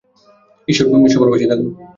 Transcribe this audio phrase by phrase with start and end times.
[0.67, 1.67] ঈশ্বর সবার পাশে থাকুন।